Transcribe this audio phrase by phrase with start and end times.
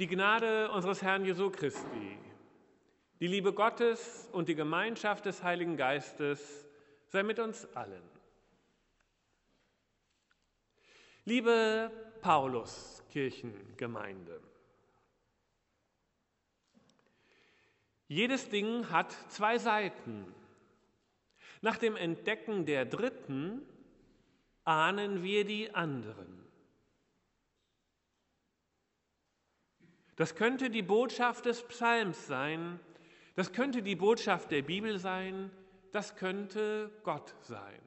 [0.00, 2.16] Die Gnade unseres Herrn Jesu Christi,
[3.20, 6.66] die Liebe Gottes und die Gemeinschaft des Heiligen Geistes
[7.08, 8.02] sei mit uns allen.
[11.26, 11.90] Liebe
[12.22, 14.40] Paulus Kirchengemeinde,
[18.08, 20.34] jedes Ding hat zwei Seiten.
[21.60, 23.60] Nach dem Entdecken der dritten
[24.64, 26.39] ahnen wir die anderen.
[30.20, 32.78] Das könnte die Botschaft des Psalms sein,
[33.36, 35.50] das könnte die Botschaft der Bibel sein,
[35.92, 37.80] das könnte Gott sein.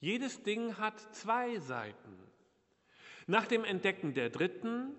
[0.00, 2.16] Jedes Ding hat zwei Seiten.
[3.26, 4.94] Nach dem Entdecken der dritten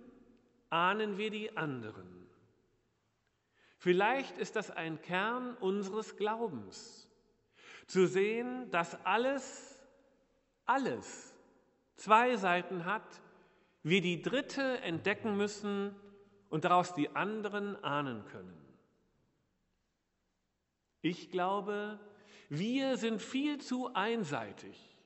[0.70, 2.30] ahnen wir die anderen.
[3.80, 7.10] Vielleicht ist das ein Kern unseres Glaubens,
[7.88, 9.84] zu sehen, dass alles,
[10.68, 11.34] alles
[11.96, 13.24] zwei Seiten hat
[13.86, 15.96] wir die dritte entdecken müssen
[16.50, 18.58] und daraus die anderen ahnen können.
[21.04, 22.00] Ich glaube,
[22.50, 24.98] wir sind viel zu einseitig,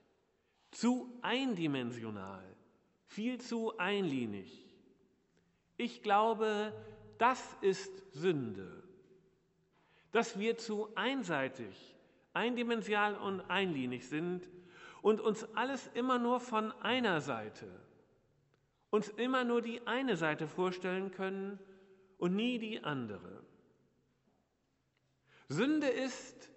[0.71, 2.45] zu eindimensional,
[3.05, 4.73] viel zu einlinig.
[5.75, 6.71] Ich glaube,
[7.17, 8.81] das ist Sünde,
[10.14, 11.97] dass wir zu einseitig,
[12.31, 14.49] eindimensional und einlinig sind
[15.02, 17.67] und uns alles immer nur von einer Seite,
[18.90, 21.59] uns immer nur die eine Seite vorstellen können
[22.18, 23.44] und nie die andere.
[25.48, 26.52] Sünde ist,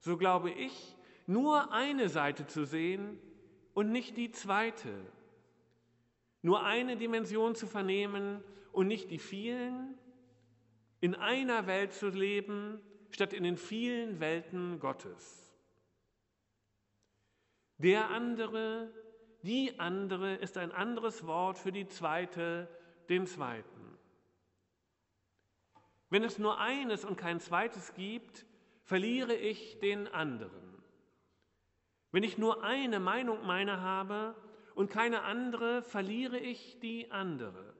[0.00, 3.18] so glaube ich, nur eine Seite zu sehen
[3.74, 4.92] und nicht die zweite.
[6.42, 9.98] Nur eine Dimension zu vernehmen und nicht die vielen.
[11.00, 15.52] In einer Welt zu leben, statt in den vielen Welten Gottes.
[17.78, 18.90] Der andere
[19.46, 22.68] die andere ist ein anderes Wort für die zweite,
[23.08, 23.96] den zweiten.
[26.10, 28.44] Wenn es nur eines und kein zweites gibt,
[28.82, 30.82] verliere ich den anderen.
[32.10, 34.34] Wenn ich nur eine Meinung meiner habe
[34.74, 37.74] und keine andere, verliere ich die andere.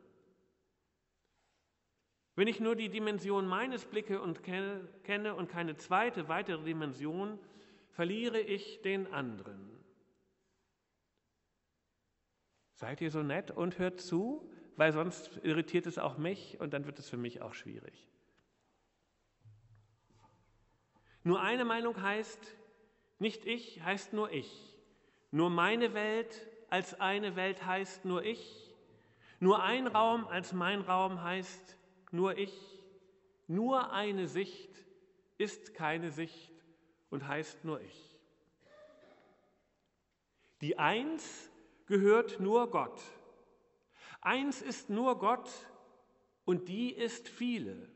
[2.34, 7.38] Wenn ich nur die Dimension meines Blicke und kenne und keine zweite, weitere Dimension,
[7.88, 9.75] verliere ich den anderen.
[12.76, 16.87] Seid ihr so nett und hört zu, weil sonst irritiert es auch mich und dann
[16.87, 18.06] wird es für mich auch schwierig.
[21.25, 22.54] Nur eine Meinung heißt,
[23.19, 24.78] nicht ich heißt nur ich.
[25.31, 28.75] Nur meine Welt als eine Welt heißt nur ich.
[29.41, 31.78] Nur ein Raum als mein Raum heißt
[32.10, 32.54] nur ich.
[33.47, 34.84] Nur eine Sicht
[35.38, 36.53] ist keine Sicht
[37.08, 38.19] und heißt nur ich.
[40.60, 41.50] Die Eins
[41.87, 43.01] gehört nur Gott.
[44.21, 45.51] Eins ist nur Gott
[46.45, 47.89] und die ist viele.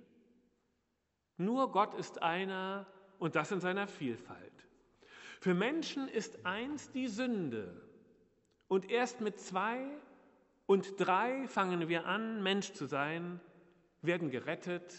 [1.36, 2.86] Nur Gott ist einer
[3.18, 4.52] und das in seiner Vielfalt.
[5.40, 7.82] Für Menschen ist eins die Sünde
[8.68, 9.86] und erst mit zwei
[10.66, 13.40] und drei fangen wir an, Mensch zu sein,
[14.02, 14.94] werden gerettet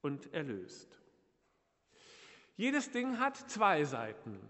[0.00, 0.96] und erlöst.
[2.56, 4.40] Jedes Ding hat zwei Seiten.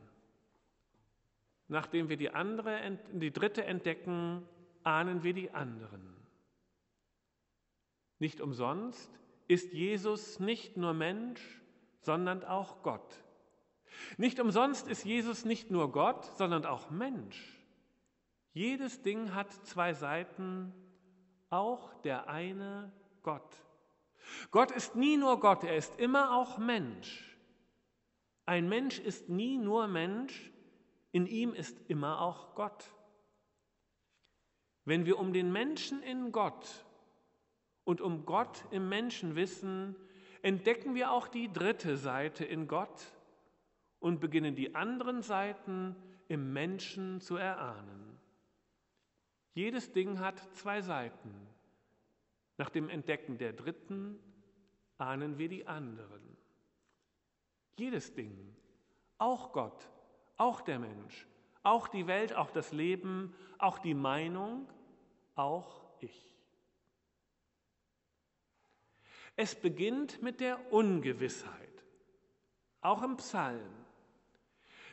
[1.70, 4.44] Nachdem wir die, andere, die dritte entdecken,
[4.82, 6.16] ahnen wir die anderen.
[8.18, 9.08] Nicht umsonst
[9.46, 11.40] ist Jesus nicht nur Mensch,
[12.00, 13.22] sondern auch Gott.
[14.16, 17.56] Nicht umsonst ist Jesus nicht nur Gott, sondern auch Mensch.
[18.52, 20.74] Jedes Ding hat zwei Seiten,
[21.50, 22.90] auch der eine
[23.22, 23.62] Gott.
[24.50, 27.38] Gott ist nie nur Gott, er ist immer auch Mensch.
[28.44, 30.49] Ein Mensch ist nie nur Mensch,
[31.12, 32.84] in ihm ist immer auch Gott.
[34.84, 36.84] Wenn wir um den Menschen in Gott
[37.84, 39.96] und um Gott im Menschen wissen,
[40.42, 43.04] entdecken wir auch die dritte Seite in Gott
[43.98, 45.96] und beginnen die anderen Seiten
[46.28, 48.18] im Menschen zu erahnen.
[49.54, 51.34] Jedes Ding hat zwei Seiten.
[52.56, 54.18] Nach dem Entdecken der dritten
[54.98, 56.36] ahnen wir die anderen.
[57.76, 58.54] Jedes Ding,
[59.18, 59.90] auch Gott,
[60.40, 61.26] auch der Mensch,
[61.62, 64.66] auch die Welt, auch das Leben, auch die Meinung,
[65.34, 66.34] auch ich.
[69.36, 71.84] Es beginnt mit der Ungewissheit,
[72.80, 73.70] auch im Psalm.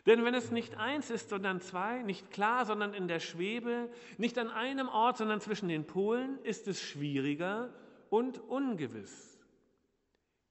[0.05, 4.37] Denn wenn es nicht eins ist, sondern zwei, nicht klar, sondern in der Schwebe, nicht
[4.37, 7.73] an einem Ort, sondern zwischen den Polen, ist es schwieriger
[8.09, 9.37] und ungewiss.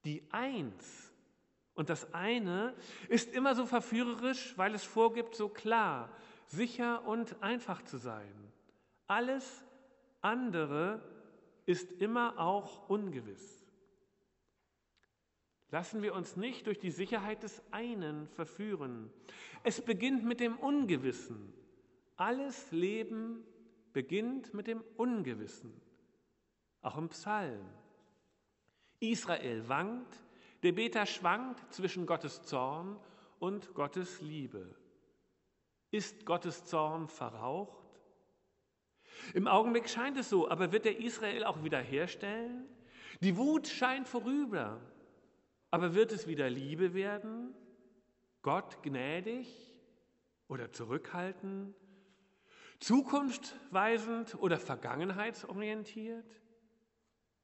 [0.05, 1.06] Die Eins
[1.77, 2.75] und das eine
[3.09, 6.11] ist immer so verführerisch, weil es vorgibt, so klar,
[6.47, 8.35] sicher und einfach zu sein.
[9.07, 9.65] Alles
[10.23, 11.03] andere
[11.67, 13.67] ist immer auch ungewiss.
[15.71, 19.13] Lassen wir uns nicht durch die Sicherheit des einen verführen.
[19.63, 21.53] Es beginnt mit dem Ungewissen.
[22.17, 23.45] Alles Leben
[23.93, 25.79] beginnt mit dem Ungewissen.
[26.81, 27.67] Auch im Psalm.
[29.01, 30.26] Israel wankt,
[30.67, 32.99] der Beter schwankt zwischen Gottes Zorn
[33.39, 34.75] und Gottes Liebe.
[35.93, 37.87] Ist Gottes Zorn verraucht?
[39.33, 42.65] Im Augenblick scheint es so, aber wird er Israel auch wiederherstellen?
[43.21, 44.81] Die Wut scheint vorüber,
[45.71, 47.55] aber wird es wieder Liebe werden?
[48.43, 49.79] Gott gnädig
[50.49, 51.77] oder zurückhaltend?
[52.81, 56.43] Zukunftsweisend oder vergangenheitsorientiert?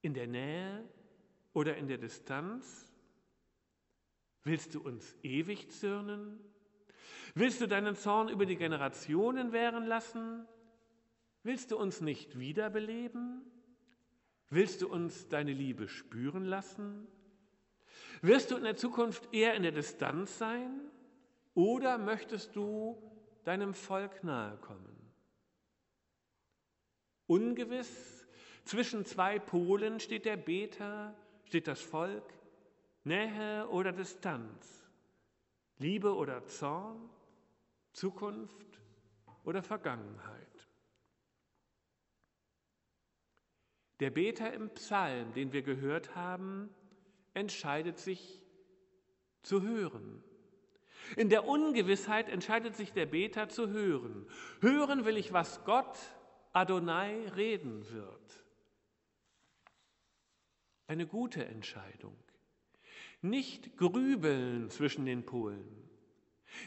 [0.01, 0.85] In der Nähe
[1.53, 2.92] oder in der Distanz?
[4.45, 6.41] Willst du uns ewig zürnen?
[7.35, 10.47] Willst du deinen Zorn über die Generationen währen lassen?
[11.43, 13.43] Willst du uns nicht wiederbeleben?
[14.51, 17.07] Willst du uns deine Liebe spüren lassen?
[18.21, 20.81] Wirst du in der Zukunft eher in der Distanz sein
[21.55, 23.01] oder möchtest du
[23.45, 24.97] deinem Volk nahe kommen?
[27.27, 28.27] Ungewiss
[28.65, 32.25] zwischen zwei Polen steht der Beter, steht das Volk,
[33.05, 34.87] Nähe oder Distanz,
[35.79, 37.11] Liebe oder Zorn,
[37.93, 38.81] Zukunft
[39.45, 40.69] oder Vergangenheit.
[44.01, 46.71] Der Beter im Psalm, den wir gehört haben,
[47.35, 48.43] entscheidet sich
[49.43, 50.23] zu hören.
[51.17, 54.27] In der Ungewissheit entscheidet sich der Beter zu hören.
[54.61, 55.99] Hören will ich, was Gott
[56.53, 58.45] Adonai reden wird.
[60.87, 62.17] Eine gute Entscheidung.
[63.23, 65.65] Nicht grübeln zwischen den Polen.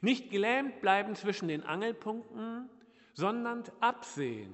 [0.01, 2.69] Nicht gelähmt bleiben zwischen den Angelpunkten,
[3.13, 4.53] sondern absehen.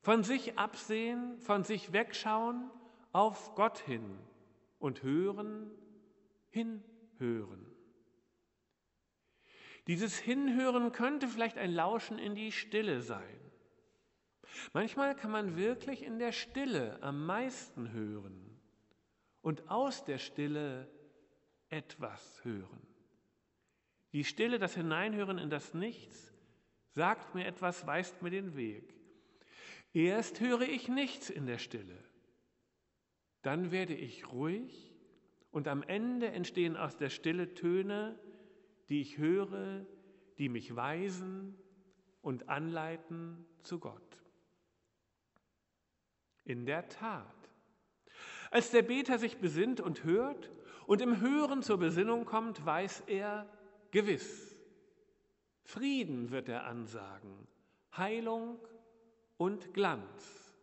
[0.00, 2.68] Von sich absehen, von sich wegschauen,
[3.12, 4.18] auf Gott hin
[4.80, 5.70] und hören,
[6.50, 7.64] hinhören.
[9.86, 13.38] Dieses Hinhören könnte vielleicht ein Lauschen in die Stille sein.
[14.72, 18.57] Manchmal kann man wirklich in der Stille am meisten hören
[19.42, 20.88] und aus der Stille
[21.68, 22.86] etwas hören.
[24.12, 26.32] Die Stille, das Hineinhören in das Nichts,
[26.90, 28.94] sagt mir etwas, weist mir den Weg.
[29.92, 31.98] Erst höre ich nichts in der Stille,
[33.42, 34.94] dann werde ich ruhig
[35.50, 38.18] und am Ende entstehen aus der Stille Töne,
[38.88, 39.86] die ich höre,
[40.38, 41.56] die mich weisen
[42.20, 44.18] und anleiten zu Gott.
[46.44, 47.37] In der Tat,
[48.50, 50.50] als der Beter sich besinnt und hört
[50.86, 53.46] und im Hören zur Besinnung kommt, weiß er
[53.90, 54.56] gewiss,
[55.64, 57.46] Frieden wird er ansagen,
[57.94, 58.58] Heilung
[59.36, 60.54] und Glanz.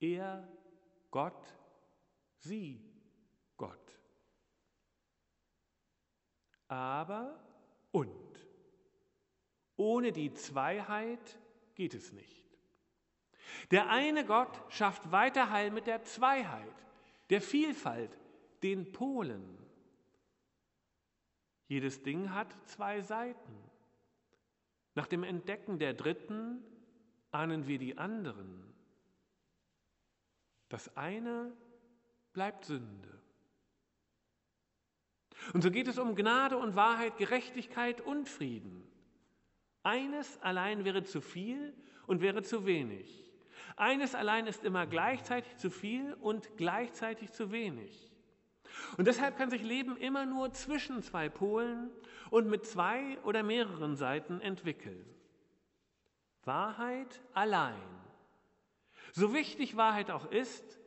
[0.00, 0.48] Er,
[1.10, 1.46] Gott,
[2.38, 2.80] sie,
[3.58, 3.98] Gott.
[6.68, 7.38] Aber
[7.92, 8.10] und.
[9.76, 11.38] Ohne die Zweiheit
[11.74, 12.44] geht es nicht.
[13.70, 16.86] Der eine Gott schafft weiter Heil mit der Zweiheit,
[17.30, 18.18] der Vielfalt,
[18.62, 19.58] den Polen.
[21.66, 23.52] Jedes Ding hat zwei Seiten.
[24.94, 26.62] Nach dem Entdecken der dritten
[27.30, 28.72] ahnen wir die anderen.
[30.68, 31.52] Das eine
[32.32, 33.20] bleibt Sünde.
[35.52, 38.86] Und so geht es um Gnade und Wahrheit, Gerechtigkeit und Frieden.
[39.82, 41.74] Eines allein wäre zu viel
[42.06, 43.23] und wäre zu wenig.
[43.76, 48.10] Eines allein ist immer gleichzeitig zu viel und gleichzeitig zu wenig.
[48.96, 51.90] Und deshalb kann sich Leben immer nur zwischen zwei Polen
[52.30, 55.04] und mit zwei oder mehreren Seiten entwickeln.
[56.44, 57.74] Wahrheit allein.
[59.12, 60.80] So wichtig Wahrheit auch ist,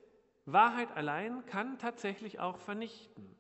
[0.46, 3.36] Wahrheit allein kann tatsächlich auch vernichten.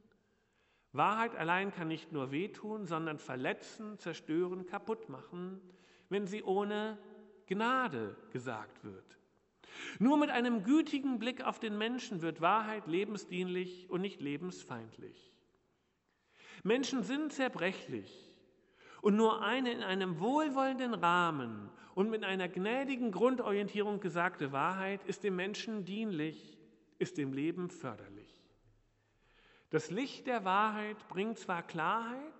[0.91, 5.61] Wahrheit allein kann nicht nur wehtun, sondern verletzen, zerstören, kaputt machen,
[6.09, 6.97] wenn sie ohne
[7.45, 9.16] Gnade gesagt wird.
[9.99, 15.31] Nur mit einem gütigen Blick auf den Menschen wird Wahrheit lebensdienlich und nicht lebensfeindlich.
[16.63, 18.31] Menschen sind zerbrechlich
[19.01, 25.23] und nur eine in einem wohlwollenden Rahmen und mit einer gnädigen Grundorientierung gesagte Wahrheit ist
[25.23, 26.57] dem Menschen dienlich,
[26.99, 28.27] ist dem Leben förderlich.
[29.69, 32.33] Das Licht der Wahrheit bringt zwar Klarheit,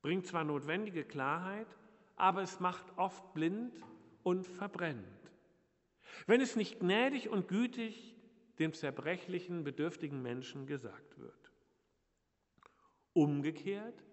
[0.00, 1.68] bringt zwar notwendige Klarheit,
[2.16, 3.74] aber es macht oft blind
[4.22, 5.21] und verbrennt
[6.26, 8.16] wenn es nicht gnädig und gütig
[8.58, 11.52] dem zerbrechlichen, bedürftigen Menschen gesagt wird.
[13.12, 14.04] Umgekehrt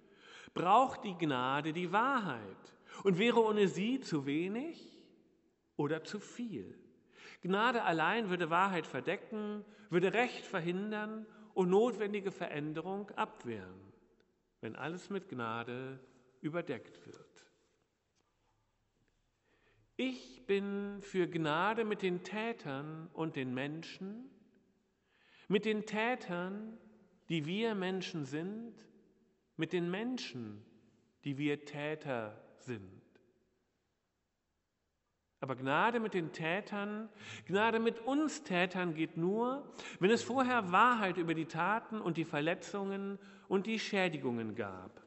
[0.54, 4.98] braucht die Gnade die Wahrheit und wäre ohne sie zu wenig
[5.76, 6.78] oder zu viel.
[7.42, 13.94] Gnade allein würde Wahrheit verdecken, würde Recht verhindern und notwendige Veränderung abwehren,
[14.62, 16.00] wenn alles mit Gnade
[16.42, 17.29] überdeckt wird.
[20.02, 24.30] Ich bin für Gnade mit den Tätern und den Menschen,
[25.50, 26.78] mit den Tätern,
[27.28, 28.76] die wir Menschen sind,
[29.58, 30.64] mit den Menschen,
[31.26, 33.02] die wir Täter sind.
[35.42, 37.10] Aber Gnade mit den Tätern,
[37.46, 42.24] Gnade mit uns Tätern geht nur, wenn es vorher Wahrheit über die Taten und die
[42.24, 45.06] Verletzungen und die Schädigungen gab.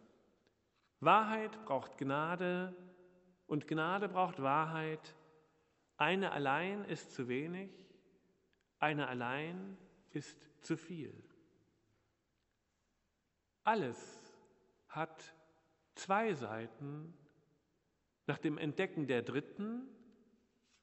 [1.01, 2.77] Wahrheit braucht Gnade
[3.47, 5.15] und Gnade braucht Wahrheit.
[5.97, 7.71] Eine allein ist zu wenig,
[8.79, 9.77] eine allein
[10.11, 11.15] ist zu viel.
[13.65, 13.99] Alles
[14.89, 15.35] hat
[15.95, 17.15] zwei Seiten.
[18.27, 19.89] Nach dem Entdecken der dritten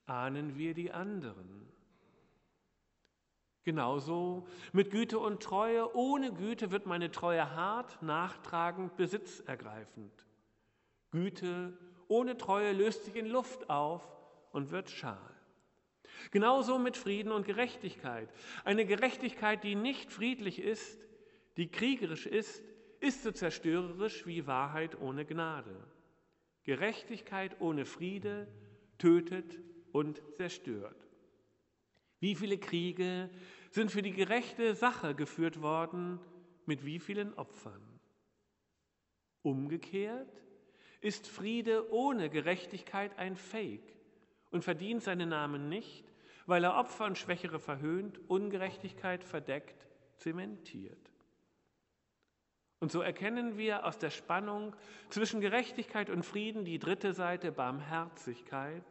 [0.05, 1.69] ahnen wir die anderen.
[3.63, 5.95] Genauso mit Güte und Treue.
[5.95, 10.25] Ohne Güte wird meine Treue hart, nachtragend, besitzergreifend.
[11.11, 11.77] Güte
[12.09, 14.03] ohne Treue löst sich in Luft auf
[14.51, 15.17] und wird schal.
[16.31, 18.29] Genauso mit Frieden und Gerechtigkeit.
[18.65, 20.99] Eine Gerechtigkeit, die nicht friedlich ist,
[21.55, 22.61] die kriegerisch ist,
[22.99, 25.75] ist so zerstörerisch wie Wahrheit ohne Gnade.
[26.63, 28.47] Gerechtigkeit ohne Friede
[28.97, 29.59] tötet
[29.93, 31.07] und zerstört.
[32.19, 33.29] Wie viele Kriege
[33.71, 36.19] sind für die gerechte Sache geführt worden,
[36.65, 37.81] mit wie vielen Opfern?
[39.41, 40.43] Umgekehrt
[41.01, 43.95] ist Friede ohne Gerechtigkeit ein Fake
[44.51, 46.05] und verdient seinen Namen nicht,
[46.45, 49.87] weil er Opfer und Schwächere verhöhnt, Ungerechtigkeit verdeckt,
[50.17, 51.11] zementiert.
[52.79, 54.75] Und so erkennen wir aus der Spannung
[55.09, 58.83] zwischen Gerechtigkeit und Frieden die dritte Seite Barmherzigkeit.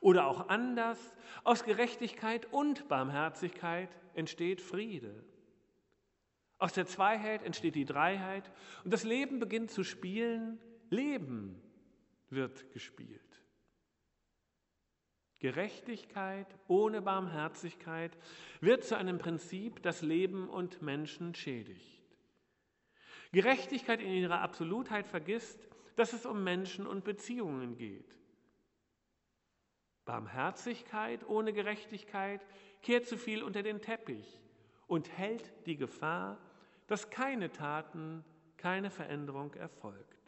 [0.00, 0.98] Oder auch anders,
[1.42, 5.24] aus Gerechtigkeit und Barmherzigkeit entsteht Friede.
[6.58, 8.52] Aus der Zweiheit entsteht die Dreiheit
[8.84, 10.60] und das Leben beginnt zu spielen
[10.92, 11.60] Leben
[12.28, 13.20] wird gespielt.
[15.38, 18.16] Gerechtigkeit ohne Barmherzigkeit
[18.60, 22.02] wird zu einem Prinzip, das Leben und Menschen schädigt.
[23.32, 25.58] Gerechtigkeit in ihrer Absolutheit vergisst,
[25.96, 28.16] dass es um Menschen und Beziehungen geht.
[30.04, 32.46] Barmherzigkeit ohne Gerechtigkeit
[32.82, 34.40] kehrt zu viel unter den Teppich
[34.86, 36.38] und hält die Gefahr,
[36.86, 38.24] dass keine Taten,
[38.58, 40.21] keine Veränderung erfolgt.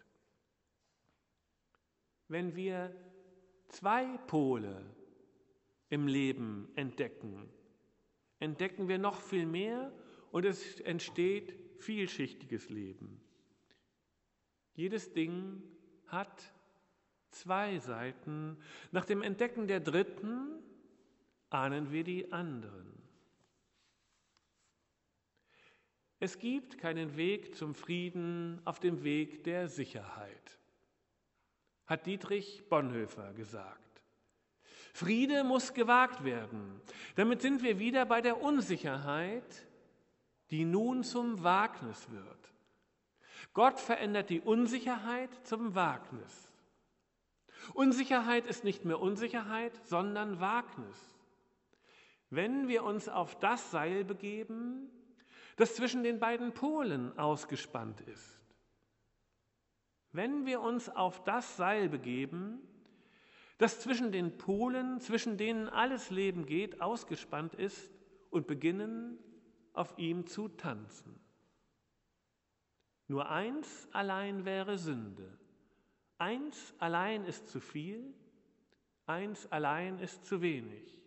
[2.28, 2.94] Wenn wir
[3.68, 4.84] zwei Pole
[5.90, 7.48] im Leben entdecken,
[8.38, 9.92] entdecken wir noch viel mehr
[10.30, 13.20] und es entsteht vielschichtiges Leben.
[14.74, 15.62] Jedes Ding
[16.06, 16.52] hat
[17.30, 18.56] zwei Seiten.
[18.90, 20.62] Nach dem Entdecken der dritten
[21.50, 22.92] ahnen wir die anderen.
[26.18, 30.58] Es gibt keinen Weg zum Frieden auf dem Weg der Sicherheit
[31.86, 34.02] hat Dietrich Bonhoeffer gesagt.
[34.92, 36.80] Friede muss gewagt werden.
[37.16, 39.66] Damit sind wir wieder bei der Unsicherheit,
[40.50, 42.52] die nun zum Wagnis wird.
[43.52, 46.52] Gott verändert die Unsicherheit zum Wagnis.
[47.72, 50.96] Unsicherheit ist nicht mehr Unsicherheit, sondern Wagnis.
[52.30, 54.90] Wenn wir uns auf das Seil begeben,
[55.56, 58.43] das zwischen den beiden Polen ausgespannt ist,
[60.14, 62.60] wenn wir uns auf das Seil begeben,
[63.58, 67.92] das zwischen den Polen, zwischen denen alles Leben geht, ausgespannt ist
[68.30, 69.18] und beginnen,
[69.72, 71.18] auf ihm zu tanzen.
[73.08, 75.36] Nur eins allein wäre Sünde.
[76.16, 78.14] Eins allein ist zu viel,
[79.06, 81.02] eins allein ist zu wenig.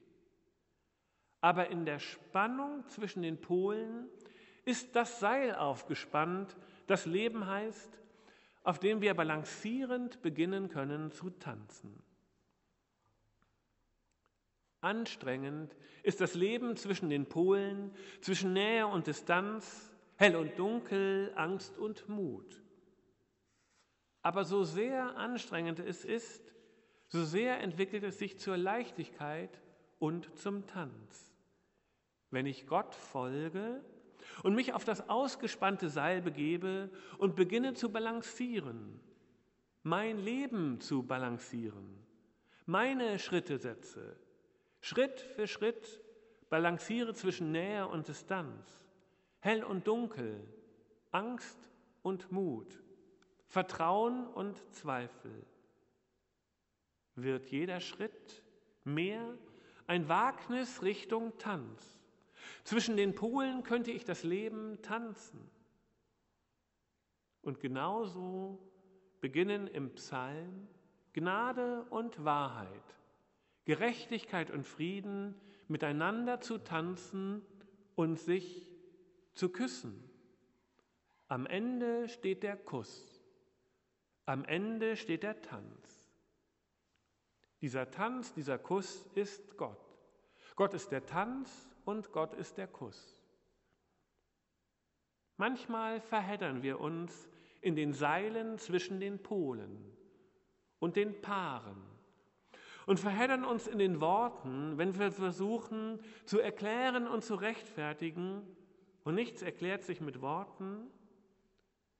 [1.40, 4.10] Aber in der Spannung zwischen den Polen
[4.66, 7.98] ist das Seil aufgespannt, das Leben heißt,
[8.67, 12.03] auf dem wir balancierend beginnen können zu tanzen.
[14.81, 21.77] Anstrengend ist das Leben zwischen den Polen, zwischen Nähe und Distanz, hell und dunkel, Angst
[21.77, 22.62] und Mut.
[24.21, 26.53] Aber so sehr anstrengend es ist,
[27.07, 29.62] so sehr entwickelt es sich zur Leichtigkeit
[29.97, 31.33] und zum Tanz.
[32.31, 33.81] Wenn ich Gott folge,
[34.43, 39.00] und mich auf das ausgespannte Seil begebe und beginne zu balancieren,
[39.84, 42.05] mein Leben zu balancieren,
[42.65, 44.17] meine Schritte setze,
[44.81, 46.01] Schritt für Schritt
[46.50, 48.86] balanciere zwischen Nähe und Distanz,
[49.39, 50.48] hell und dunkel,
[51.12, 51.69] Angst
[52.01, 52.84] und Mut,
[53.48, 55.46] Vertrauen und Zweifel,
[57.15, 58.43] wird jeder Schritt
[58.84, 59.38] mehr
[59.88, 62.00] ein Wagnis Richtung Tanz.
[62.67, 65.39] Zwischen den Polen könnte ich das Leben tanzen.
[67.41, 68.59] Und genauso
[69.21, 70.67] beginnen im Psalm
[71.13, 72.83] Gnade und Wahrheit,
[73.63, 77.41] Gerechtigkeit und Frieden miteinander zu tanzen
[77.95, 78.67] und sich
[79.33, 80.03] zu küssen.
[81.29, 83.24] Am Ende steht der Kuss,
[84.25, 86.12] am Ende steht der Tanz.
[87.62, 89.79] Dieser Tanz, dieser Kuss ist Gott.
[90.57, 93.17] Gott ist der Tanz und Gott ist der Kuss.
[95.38, 97.29] Manchmal verheddern wir uns
[97.62, 99.96] in den Seilen zwischen den Polen
[100.79, 101.82] und den Paaren
[102.88, 108.41] und verheddern uns in den Worten, wenn wir versuchen zu erklären und zu rechtfertigen
[109.06, 110.91] und nichts erklärt sich mit Worten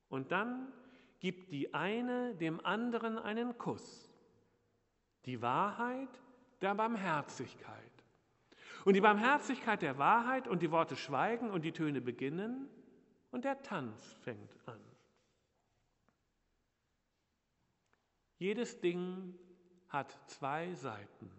[0.10, 0.74] und dann
[1.20, 4.12] gibt die eine dem anderen einen Kuss.
[5.26, 6.22] Die Wahrheit
[6.62, 7.87] der Barmherzigkeit.
[8.86, 12.70] Und die Barmherzigkeit der Wahrheit und die Worte schweigen und die Töne beginnen
[13.32, 14.80] und der Tanz fängt an.
[18.38, 19.34] Jedes Ding
[19.90, 21.32] hat zwei Seiten.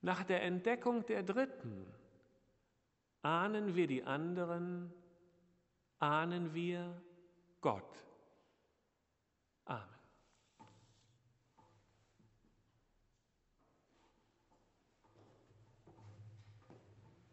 [0.00, 1.86] Nach der Entdeckung der dritten
[3.22, 4.92] ahnen wir die anderen,
[5.98, 7.02] ahnen wir
[7.60, 8.04] Gott.